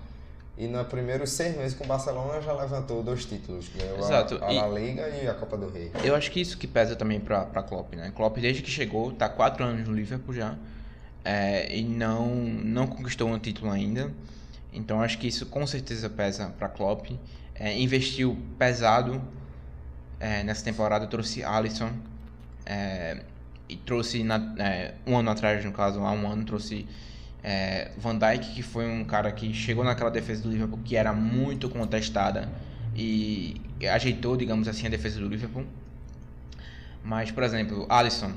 E 0.58 0.68
nos 0.68 0.86
primeiros 0.88 1.32
seis 1.32 1.56
meses 1.58 1.76
com 1.76 1.86
o 1.86 1.88
Barcelona 1.88 2.42
já 2.42 2.54
levantou 2.54 3.02
dois 3.02 3.26
títulos. 3.26 3.70
Ganhou 3.76 3.98
Exato, 3.98 4.38
a, 4.42 4.48
a 4.48 4.52
La 4.52 4.68
Liga 4.68 5.08
e 5.10 5.28
a 5.28 5.34
Copa 5.34 5.58
do 5.58 5.70
Rei. 5.70 5.92
Eu 6.04 6.14
acho 6.16 6.30
que 6.30 6.40
isso 6.40 6.58
que 6.58 6.68
pesa 6.68 6.96
também 6.96 7.20
pra, 7.20 7.46
pra 7.46 7.64
Klopp, 7.64 7.94
né? 7.96 8.12
Klopp, 8.16 8.38
desde 8.38 8.62
que 8.62 8.70
chegou, 8.70 9.12
tá 9.12 9.28
quatro 9.30 9.64
anos 9.64 9.88
no 9.88 9.96
Liverpool 9.96 10.34
já. 10.36 10.56
é, 11.24 11.76
e 11.76 11.84
não, 11.84 12.28
não 12.36 12.86
conquistou 12.86 13.30
um 13.30 13.40
título 13.40 13.72
ainda. 13.72 14.12
Então 14.74 15.02
acho 15.02 15.18
que 15.18 15.28
isso 15.28 15.46
com 15.48 15.66
certeza 15.66 16.10
pesa 16.10 16.54
pra 16.58 16.70
Klopp. 16.70 17.08
é, 17.56 17.78
investiu 17.80 18.38
pesado 18.58 19.22
é, 20.20 20.44
nessa 20.44 20.64
temporada, 20.64 21.08
trouxe 21.08 21.44
Alisson 21.44 21.92
é, 22.66 23.22
e 23.68 23.76
trouxe 23.76 24.24
na, 24.24 24.54
é, 24.60 24.94
um 25.08 25.18
ano 25.18 25.30
atrás, 25.32 25.64
no 25.66 25.72
caso, 25.72 26.00
há 26.02 26.12
um 26.12 26.28
ano, 26.30 26.44
trouxe 26.46 26.88
é, 27.44 27.92
Van 27.98 28.18
Dijk, 28.18 28.54
que 28.54 28.62
foi 28.62 28.88
um 28.88 29.04
cara 29.04 29.32
que 29.32 29.54
chegou 29.54 29.84
naquela 29.84 30.12
defesa 30.12 30.44
do 30.44 30.50
Liverpool 30.50 30.80
que 30.84 30.96
era 30.96 31.14
muito 31.14 31.70
contestada 31.70 32.50
e 32.96 33.60
ajeitou, 33.94 34.38
digamos 34.38 34.68
assim, 34.68 34.86
a 34.88 34.90
defesa 34.90 35.20
do 35.20 35.28
Liverpool. 35.28 35.66
Mas, 37.04 37.32
por 37.32 37.44
exemplo, 37.44 37.86
Alisson. 37.90 38.34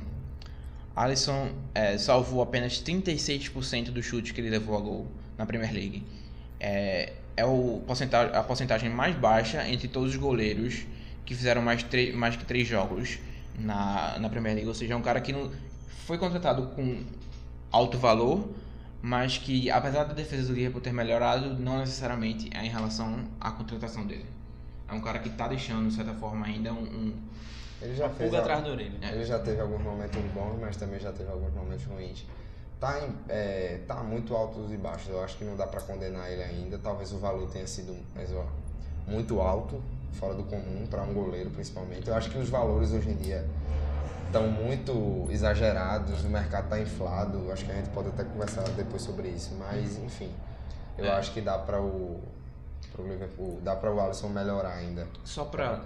Alisson 0.97 1.51
é, 1.75 1.99
salvou 1.99 2.41
apenas 2.41 2.81
36% 2.81 3.91
do 3.91 4.03
chute 4.03 4.33
que 4.33 4.41
ele 4.41 4.49
levou 4.49 4.77
a 4.77 4.81
gol 4.81 5.07
na 5.37 5.45
Premier 5.45 5.73
League. 5.73 6.05
É, 6.61 7.13
é 7.37 7.45
o 7.45 7.83
porcentagem, 7.87 8.35
a 8.35 8.43
porcentagem 8.43 8.89
mais 8.89 9.15
baixa 9.17 9.69
entre 9.69 9.89
todos 9.89 10.11
os 10.11 10.17
goleiros 10.17 10.87
que 11.27 11.35
fizeram 11.35 11.63
mais, 11.63 11.85
mais 12.15 12.37
que 12.37 12.45
três 12.45 12.67
jogos 12.67 13.19
na, 13.59 14.19
na 14.19 14.29
Premier 14.29 14.55
League. 14.55 14.69
Ou 14.69 14.75
seja, 14.75 14.95
é 14.95 14.97
um 14.97 15.03
cara 15.03 15.21
que 15.21 15.33
não 15.33 15.51
foi 16.07 16.17
contratado 16.17 16.69
com 16.69 17.03
alto 17.73 17.99
valor, 17.99 18.49
mas 19.05 19.37
que, 19.37 19.71
apesar 19.71 20.05
da 20.05 20.15
defesa 20.15 20.49
do 20.49 20.55
Liverpool 20.55 20.81
ter 20.81 20.91
melhorado, 20.91 21.53
não 21.59 21.77
necessariamente 21.77 22.49
é 22.57 22.65
em 22.65 22.71
relação 22.71 23.27
à 23.39 23.51
contratação 23.51 24.07
dele. 24.07 24.25
É 24.89 24.95
um 24.95 25.01
cara 25.03 25.19
que 25.19 25.29
está 25.29 25.47
deixando, 25.47 25.91
de 25.91 25.95
certa 25.95 26.15
forma, 26.15 26.47
ainda 26.47 26.73
um. 26.73 26.85
um 26.85 27.15
ele 27.83 27.95
já 27.95 28.09
fez. 28.09 28.33
Atrás 28.33 28.65
da 28.65 28.71
orelha. 28.71 28.99
Ele 29.03 29.23
já 29.27 29.39
teve 29.41 29.61
alguns 29.61 29.83
momentos 29.83 30.19
bons, 30.33 30.59
mas 30.59 30.77
também 30.77 30.99
já 30.99 31.13
teve 31.13 31.31
alguns 31.31 31.53
momentos 31.53 31.85
ruins. 31.85 32.25
Tá, 32.81 32.99
em, 32.99 33.15
é, 33.29 33.81
tá 33.87 33.97
muito 33.97 34.35
altos 34.35 34.73
e 34.73 34.77
baixos. 34.79 35.11
Eu 35.11 35.23
acho 35.23 35.37
que 35.37 35.45
não 35.45 35.55
dá 35.55 35.67
para 35.67 35.83
condenar 35.83 36.33
ele 36.33 36.43
ainda. 36.43 36.79
Talvez 36.79 37.13
o 37.13 37.19
valor 37.19 37.47
tenha 37.51 37.67
sido 37.67 37.95
mas, 38.15 38.33
ó, 38.33 38.47
muito 39.07 39.39
alto, 39.39 39.83
fora 40.15 40.33
do 40.33 40.45
comum, 40.45 40.87
para 40.89 41.03
um 41.03 41.13
goleiro 41.13 41.51
principalmente. 41.51 42.09
Eu 42.09 42.15
acho 42.15 42.31
que 42.31 42.39
os 42.39 42.49
valores 42.49 42.91
hoje 42.91 43.11
em 43.11 43.17
dia 43.17 43.47
estão 44.35 44.49
muito 44.49 45.29
exagerados, 45.31 46.25
o 46.25 46.29
mercado 46.29 46.64
está 46.64 46.81
inflado. 46.81 47.53
Acho 47.53 47.64
que 47.64 47.71
a 47.71 47.76
gente 47.76 47.91
pode 47.91 48.09
até 48.09 48.25
conversar 48.25 48.64
depois 48.71 49.03
sobre 49.03 49.29
isso. 49.29 49.55
Mas, 49.57 49.97
enfim, 49.99 50.31
eu 50.99 51.05
é. 51.05 51.11
acho 51.11 51.33
que 51.33 51.41
dá 51.41 51.57
para 51.57 51.81
o 51.81 52.21
pro 52.93 53.07
Liverpool. 53.07 53.61
Dá 53.62 53.76
para 53.76 53.95
o 53.95 54.00
Alisson 54.00 54.29
melhorar 54.29 54.75
ainda. 54.75 55.07
Só 55.25 55.45
para 55.45 55.81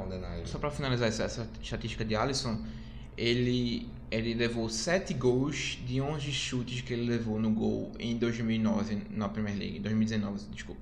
só 0.47 0.59
para 0.59 0.71
finalizar 0.71 1.09
essa, 1.09 1.25
essa, 1.25 1.47
estatística 1.63 2.05
de 2.05 2.17
Alisson, 2.17 2.59
ele 3.17 3.91
ele 4.11 4.33
levou 4.33 4.71
7 4.71 5.13
gols 5.13 5.79
de 5.87 6.01
11 6.01 6.33
chutes 6.33 6.81
que 6.81 6.95
ele 6.95 7.07
levou 7.11 7.39
no 7.39 7.51
gol 7.51 7.93
em 7.99 8.17
2009 8.17 9.03
na 9.11 9.29
Premier 9.29 9.55
League, 9.55 9.81
2019, 9.81 10.47
desculpa. 10.51 10.81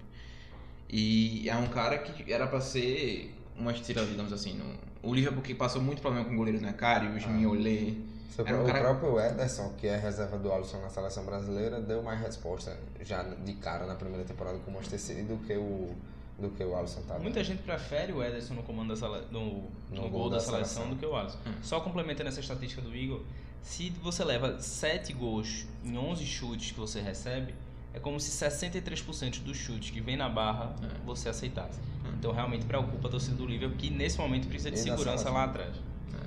E 0.89 1.49
é 1.49 1.57
um 1.57 1.67
cara 1.67 1.99
que 1.99 2.33
era 2.33 2.47
para 2.47 2.61
ser 2.61 3.35
uma 3.59 3.73
estrela, 3.73 4.07
digamos 4.07 4.33
assim, 4.33 4.55
no, 4.55 4.75
o 5.03 5.15
Liverpool 5.15 5.43
que 5.43 5.55
passou 5.55 5.81
muito 5.81 6.03
problema 6.03 6.27
com 6.27 6.37
goleiros, 6.37 6.61
né? 6.61 6.73
Karius, 6.73 7.25
ah. 7.25 7.29
Mignolet. 7.29 7.99
Um 8.39 8.63
o 8.63 8.67
cara... 8.67 8.81
próprio 8.81 9.19
Ederson, 9.19 9.73
que 9.79 9.87
é 9.87 9.97
reserva 9.97 10.39
do 10.39 10.53
Alisson 10.53 10.79
na 10.83 10.91
seleção 10.91 11.25
brasileira, 11.25 11.81
deu 11.81 12.03
mais 12.03 12.21
resposta 12.21 12.77
já 13.01 13.23
de 13.23 13.55
cara 13.55 13.87
na 13.87 13.95
primeira 13.95 14.25
temporada 14.25 14.59
com 14.59 14.71
o 14.71 14.75
Manchester 14.75 15.01
City 15.01 15.23
do 15.23 15.39
que 15.39 15.55
o 15.55 15.95
do 16.39 16.51
que 16.51 16.63
o 16.63 16.77
Alisson 16.77 17.01
tá 17.03 17.19
Muita 17.19 17.43
gente 17.43 17.63
prefere 17.63 18.13
o 18.13 18.23
Ederson 18.23 18.53
no 18.53 18.63
comando 18.63 18.89
da 18.89 18.97
sele... 18.97 19.27
no, 19.31 19.41
no, 19.41 19.71
no 19.91 20.03
gol, 20.03 20.11
gol 20.11 20.31
da, 20.31 20.37
da 20.37 20.43
seleção, 20.43 20.83
seleção, 20.83 20.91
do 20.91 20.97
que 20.97 21.07
o 21.07 21.17
Alisson. 21.17 21.39
Hum. 21.47 21.53
Só 21.63 21.81
complementando 21.81 22.29
essa 22.29 22.41
estatística 22.41 22.83
do 22.83 22.95
Igor, 22.95 23.23
se 23.63 23.89
você 24.03 24.23
leva 24.23 24.61
7 24.61 25.15
gols 25.15 25.67
em 25.83 25.97
11 25.97 26.27
chutes 26.27 26.73
que 26.73 26.79
você 26.79 27.01
recebe, 27.01 27.55
é 27.97 27.99
como 27.99 28.21
se 28.21 28.31
63% 28.31 29.43
dos 29.43 29.57
chutes 29.57 29.91
que 29.91 30.03
vem 30.03 30.19
na 30.19 30.29
barra 30.29 30.77
é. 30.83 31.07
você 31.07 31.31
aceitasse. 31.31 31.81
Hum. 31.81 32.13
Então 32.19 32.31
realmente 32.31 32.67
preocupa 32.67 33.09
a 33.09 33.11
torcida 33.11 33.35
do 33.37 33.47
Liverpool 33.47 33.79
que 33.79 33.89
nesse 33.89 34.19
momento 34.19 34.47
precisa 34.47 34.71
de 34.71 34.79
e 34.79 34.83
segurança 34.83 35.31
lá 35.31 35.45
atrás. 35.45 35.75
É. 35.75 36.27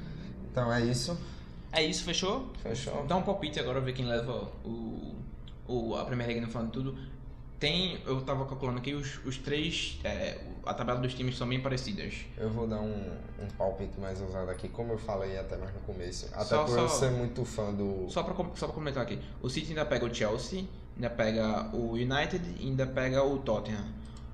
Então 0.51 0.73
é 0.73 0.83
isso. 0.83 1.15
É 1.71 1.83
isso, 1.83 2.03
fechou? 2.03 2.51
Fechou. 2.63 3.05
Dá 3.05 3.15
um 3.15 3.21
palpite 3.21 3.59
agora, 3.59 3.79
ver 3.79 3.93
quem 3.93 4.05
leva 4.05 4.51
o, 4.65 5.15
o, 5.67 5.95
a 5.95 6.03
Premier 6.05 6.27
League 6.27 6.41
no 6.43 6.51
falando 6.51 6.71
tudo. 6.71 6.97
Tem, 7.59 8.01
eu 8.05 8.21
tava 8.21 8.45
calculando 8.45 8.79
aqui, 8.79 8.95
os, 8.95 9.23
os 9.23 9.37
três, 9.37 9.99
é, 10.03 10.39
a 10.65 10.73
tabela 10.73 10.99
dos 10.99 11.13
times 11.13 11.37
são 11.37 11.47
bem 11.47 11.61
parecidas. 11.61 12.15
Eu 12.37 12.49
vou 12.49 12.65
dar 12.65 12.79
um, 12.79 13.17
um 13.39 13.47
palpite 13.57 13.99
mais 13.99 14.19
ousado 14.21 14.49
aqui, 14.49 14.69
como 14.69 14.93
eu 14.93 14.97
falei 14.97 15.37
até 15.37 15.57
mais 15.57 15.71
no 15.73 15.81
começo. 15.81 16.27
Até 16.33 16.45
só, 16.45 16.63
por 16.63 16.73
só, 16.73 16.79
eu 16.79 16.89
ser 16.89 17.11
muito 17.11 17.45
fã 17.45 17.71
do. 17.71 18.09
Só 18.09 18.23
pra, 18.23 18.33
só 18.55 18.65
pra 18.65 18.73
comentar 18.73 19.03
aqui: 19.03 19.19
o 19.41 19.49
City 19.49 19.69
ainda 19.69 19.85
pega 19.85 20.05
o 20.05 20.13
Chelsea, 20.13 20.65
ainda 20.99 21.09
pega 21.09 21.69
o 21.73 21.93
United 21.93 22.41
e 22.59 22.67
ainda 22.67 22.85
pega 22.85 23.23
o 23.23 23.37
Tottenham. 23.39 23.85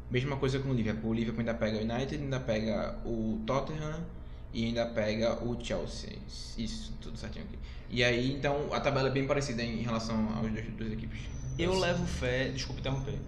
Mesma 0.09 0.35
coisa 0.35 0.59
com 0.59 0.69
o 0.69 0.73
Liverpool. 0.73 1.11
O 1.11 1.13
Liverpool 1.13 1.41
ainda 1.41 1.53
pega 1.53 1.77
o 1.77 1.81
United, 1.81 2.15
ainda 2.15 2.39
pega 2.39 2.97
o 3.05 3.39
Tottenham 3.45 4.03
e 4.51 4.65
ainda 4.65 4.85
pega 4.87 5.43
o 5.43 5.63
Chelsea. 5.63 6.17
Isso, 6.57 6.91
tudo 6.99 7.17
certinho 7.17 7.45
aqui. 7.45 7.59
E 7.89 8.03
aí, 8.03 8.33
então, 8.33 8.73
a 8.73 8.79
tabela 8.79 9.09
é 9.09 9.11
bem 9.11 9.27
parecida 9.27 9.61
em 9.61 9.81
relação 9.81 10.15
aos 10.35 10.51
dois, 10.51 10.65
duas 10.71 10.91
equipes. 10.91 11.19
Eu 11.57 11.77
levo 11.77 12.05
fé, 12.05 12.49
desculpa 12.49 12.81
interromper. 12.81 13.19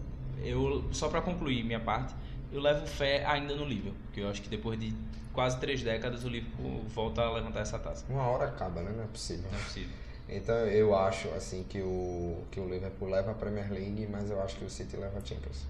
Eu 0.44 0.88
só 0.92 1.08
para 1.08 1.22
concluir 1.22 1.64
minha 1.64 1.80
parte, 1.80 2.14
eu 2.52 2.60
levo 2.60 2.86
fé 2.88 3.26
ainda 3.26 3.56
no 3.56 3.66
Liverpool, 3.66 4.00
porque 4.06 4.22
eu 4.22 4.30
acho 4.30 4.42
que 4.42 4.50
depois 4.50 4.80
de 4.80 4.94
quase 5.32 5.60
três 5.60 5.84
décadas 5.84 6.24
o 6.24 6.30
Liverpool 6.30 6.84
volta 6.88 7.22
a 7.22 7.32
levantar 7.32 7.62
essa 7.62 7.78
taça. 7.78 8.06
Uma 8.10 8.24
hora 8.24 8.46
acaba, 8.46 8.82
né? 8.82 8.92
Não 8.96 9.04
é 9.04 9.08
possível. 9.08 9.46
Não 9.52 9.60
é 9.60 9.62
possível. 9.62 9.96
Então 10.30 10.56
eu 10.56 10.96
acho 10.96 11.30
assim 11.30 11.64
que 11.68 11.80
o 11.82 12.44
que 12.52 12.60
o 12.60 12.68
Liverpool 12.68 13.10
leva 13.10 13.32
a 13.32 13.34
Premier 13.34 13.72
League, 13.72 14.08
mas 14.12 14.30
eu 14.30 14.42
acho 14.42 14.58
que 14.58 14.66
o 14.66 14.70
City 14.70 14.98
leva 14.98 15.18
a 15.20 15.26
Champions. 15.26 15.66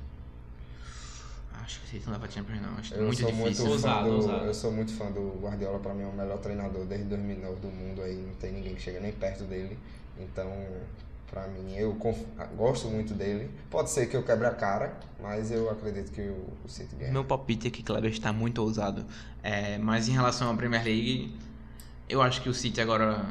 Acho 1.54 1.80
que 1.82 1.86
o 1.86 1.90
City 1.90 2.06
não 2.06 2.14
leva 2.14 2.26
a 2.26 2.30
Champions 2.30 2.62
não, 2.62 2.78
acho 2.78 2.94
eu 2.94 3.06
muito 3.06 3.22
sou 3.22 3.32
difícil. 3.32 3.66
Muito 3.66 3.82
fã 3.82 4.04
do, 4.04 4.46
Eu 4.46 4.54
sou 4.54 4.72
muito 4.72 4.94
fã 4.94 5.12
do 5.12 5.40
Guardiola, 5.42 5.80
para 5.80 5.94
mim 5.94 6.04
é 6.04 6.08
o 6.08 6.14
melhor 6.14 6.38
treinador 6.40 6.86
desde 6.86 7.06
2009 7.08 7.56
do 7.58 7.68
mundo 7.68 8.02
aí, 8.02 8.16
não 8.16 8.34
tem 8.36 8.52
ninguém 8.52 8.74
que 8.76 8.82
chega 8.82 9.00
nem 9.00 9.12
perto 9.12 9.44
dele. 9.44 9.78
Então, 10.20 10.52
para 11.30 11.48
mim, 11.48 11.76
eu 11.76 11.96
gosto 12.56 12.88
muito 12.88 13.14
dele. 13.14 13.52
Pode 13.70 13.90
ser 13.90 14.08
que 14.08 14.16
eu 14.16 14.24
quebre 14.24 14.48
a 14.48 14.54
cara, 14.54 14.98
mas 15.22 15.52
eu 15.52 15.70
acredito 15.70 16.12
que 16.12 16.22
o, 16.22 16.48
o 16.64 16.70
City 16.70 16.96
ganha. 16.96 17.12
Meu 17.12 17.26
palpite 17.26 17.68
é 17.68 17.72
que 17.72 17.84
Kleber 17.84 18.12
está 18.12 18.32
muito 18.32 18.60
ousado. 18.62 19.06
É, 19.44 19.78
mas 19.78 20.08
em 20.08 20.14
relação 20.14 20.50
à 20.50 20.56
Premier 20.56 20.84
League, 20.84 21.36
eu 22.08 22.22
acho 22.22 22.42
que 22.42 22.50
o 22.50 22.54
City 22.54 22.80
agora 22.80 23.26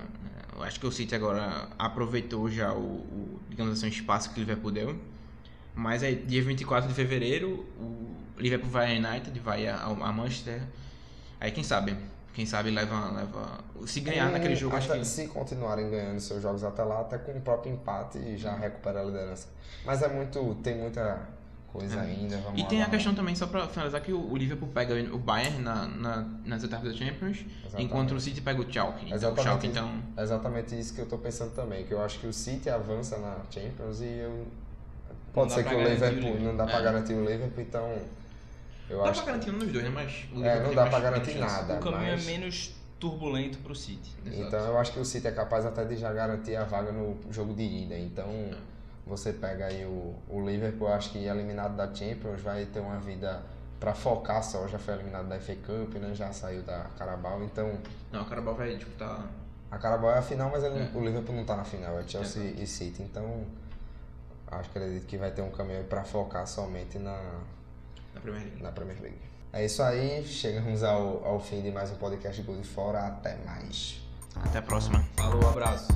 eu 0.57 0.63
acho 0.63 0.81
que 0.81 0.87
o 0.87 0.93
City 0.93 1.15
agora 1.15 1.69
aproveitou 1.79 2.51
já 2.51 2.73
o, 2.73 2.79
o 2.79 3.41
digamos 3.49 3.77
assim, 3.77 3.87
o 3.87 3.89
espaço 3.89 4.31
que 4.31 4.39
o 4.39 4.41
Liverpool 4.41 4.71
deu. 4.71 4.99
Mas 5.75 6.03
aí, 6.03 6.17
dia 6.17 6.43
24 6.43 6.89
de 6.89 6.95
fevereiro, 6.95 7.67
o 7.79 8.17
Liverpool 8.39 8.71
vai 8.71 8.97
a 8.97 9.11
United, 9.11 9.39
vai 9.41 9.67
a, 9.67 9.83
a 9.83 10.13
Manchester. 10.13 10.63
Aí 11.39 11.51
quem 11.51 11.63
sabe? 11.63 11.97
Quem 12.33 12.47
sabe 12.47 12.71
leva. 12.71 13.11
leva 13.13 13.65
se 13.85 14.01
ganhar 14.01 14.31
naquele 14.31 14.57
jogo, 14.57 14.75
acho 14.77 14.91
que. 14.91 15.05
Se 15.05 15.29
continuarem 15.29 15.91
ganhando 15.91 16.21
seus 16.21 16.43
jogos 16.43 16.65
até 16.65 16.83
lá, 16.83 17.01
até 17.01 17.19
com 17.19 17.33
o 17.33 17.41
próprio 17.41 17.73
empate 17.75 18.19
e 18.19 18.39
já 18.39 18.55
recupera 18.57 19.01
a 19.01 19.05
liderança. 19.05 19.49
Mas 19.85 20.03
é 20.03 20.09
muito. 20.09 20.55
tem 20.63 20.77
muita 20.77 21.29
coisa 21.73 21.97
é. 21.97 22.01
ainda. 22.01 22.43
e 22.55 22.65
tem 22.65 22.83
a 22.83 22.89
questão 22.89 23.15
também, 23.15 23.35
só 23.35 23.47
pra 23.47 23.67
finalizar, 23.69 24.01
que 24.01 24.13
o, 24.13 24.37
Liverpool 24.37 24.69
pega 24.69 24.95
o 25.13 25.19
Bayern 25.19 25.63
na, 25.63 25.87
na, 25.87 26.29
nas 26.45 26.65
etapas 26.65 26.93
da 26.93 26.97
Champions, 26.97 27.45
exatamente. 27.61 27.85
enquanto 27.85 28.15
o 28.15 28.21
City 28.21 28.41
pega 28.41 28.61
o 28.61 28.73
Schalke. 28.73 29.07
Então, 29.07 29.17
exatamente, 29.17 29.41
o 29.41 29.43
Schalke, 29.43 29.67
então... 29.67 30.03
exatamente 30.19 30.79
isso 30.79 30.95
que 30.95 31.01
eu 31.01 31.07
tô 31.07 31.19
pensando 31.19 31.55
também, 31.55 31.85
que 31.85 31.93
eu 31.93 32.03
acho 32.03 32.19
que 32.19 32.27
o 32.27 32.33
City 32.33 32.71
avança 32.71 33.19
na 33.19 33.37
Champions 33.51 34.01
e 34.01 34.19
eu... 34.19 34.47
Pode 35.33 35.53
ser 35.53 35.65
que 35.65 35.75
o 35.75 35.83
Liverpool, 35.83 36.41
não 36.41 36.57
dá 36.57 36.65
pra 36.65 36.79
é. 36.79 36.83
garantir 36.83 37.13
o 37.13 37.21
Liverpool, 37.21 37.63
então... 37.63 37.99
Eu 38.89 39.03
dá 39.03 39.11
acho 39.11 39.23
pra 39.23 39.33
garantir 39.33 39.51
um 39.51 39.59
dos 39.59 39.73
dois, 39.73 39.85
né? 39.85 39.91
Mas 39.91 40.27
o 40.33 40.45
é, 40.45 40.63
não 40.63 40.75
dá 40.75 40.87
pra 40.87 41.01
garantir 41.01 41.35
nada. 41.39 41.75
O 41.75 41.81
caminho 41.81 42.13
mas... 42.13 42.27
é 42.27 42.31
menos 42.31 42.75
turbulento 43.01 43.59
pro 43.59 43.75
City. 43.75 44.15
Exato. 44.25 44.43
Então 44.43 44.61
eu 44.61 44.79
acho 44.79 44.93
que 44.93 45.01
o 45.01 45.05
City 45.05 45.27
é 45.27 45.33
capaz 45.33 45.67
até 45.67 45.85
de 45.85 45.97
já 45.97 46.13
garantir 46.13 46.57
a 46.57 46.65
vaga 46.65 46.93
no 46.93 47.19
jogo 47.31 47.53
de 47.53 47.63
ida. 47.63 47.99
Então... 47.99 48.29
É 48.29 48.76
você 49.07 49.33
pega 49.33 49.67
aí 49.67 49.85
o, 49.85 50.15
o 50.29 50.45
Liverpool, 50.45 50.89
acho 50.89 51.11
que 51.13 51.25
eliminado 51.25 51.77
da 51.77 51.95
Champions, 51.95 52.41
vai 52.41 52.67
ter 52.67 52.81
uma 52.81 52.99
vida 52.99 53.41
para 53.79 53.95
focar 53.95 54.43
só, 54.43 54.67
já 54.67 54.79
foi 54.79 54.95
eliminado 54.95 55.29
da 55.29 55.39
FA 55.39 55.55
Cup, 55.55 55.95
né? 55.95 56.13
Já 56.15 56.33
saiu 56.33 56.63
da 56.63 56.87
Carabao, 56.99 57.43
então... 57.45 57.79
Não, 58.11 58.23
a 58.23 58.25
Carabao 58.25 58.55
vai 58.55 58.75
disputar... 58.75 59.27
A 59.71 59.79
Carabao 59.79 60.11
é 60.11 60.19
a 60.19 60.23
final, 60.23 60.51
mas 60.51 60.65
ele, 60.65 60.79
é. 60.79 60.91
o 60.95 61.05
Liverpool 61.05 61.35
não 61.35 61.45
tá 61.45 61.57
na 61.57 61.65
final, 61.65 61.99
é 61.99 62.03
Chelsea 62.07 62.43
é. 62.43 62.63
e 62.63 62.67
City, 62.67 63.03
então... 63.03 63.45
Acho 64.49 64.71
que 64.71 64.79
acredito 64.79 65.07
que 65.07 65.17
vai 65.17 65.31
ter 65.31 65.43
um 65.43 65.51
caminho 65.51 65.85
para 65.85 66.05
focar 66.05 66.47
somente 66.47 66.99
na... 66.99 67.21
Na 68.15 68.21
Premier 68.21 68.45
League. 68.45 68.63
Na 68.63 68.73
Premier 68.73 69.03
League. 69.03 69.19
É 69.53 69.65
isso 69.65 69.83
aí, 69.83 70.25
chegamos 70.25 70.83
ao, 70.83 71.25
ao 71.25 71.41
fim 71.41 71.63
de 71.63 71.71
mais 71.71 71.91
um 71.91 71.97
podcast 71.97 72.41
Gol 72.43 72.57
de 72.57 72.67
Fora, 72.67 73.07
até 73.07 73.37
mais. 73.45 74.01
Até 74.37 74.59
a 74.59 74.63
próxima. 74.63 75.05
Falou, 75.17 75.49
abraço. 75.49 75.89